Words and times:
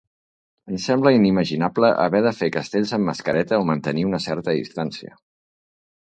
Ens 0.75 0.85
sembla 0.89 1.11
inimaginable 1.17 1.91
haver 2.05 2.21
de 2.27 2.31
fer 2.37 2.49
castells 2.55 2.93
amb 2.97 3.07
mascareta 3.09 3.59
o 3.65 3.67
mantenint 3.73 4.09
una 4.13 4.21
certa 4.25 4.57
distància. 4.61 5.13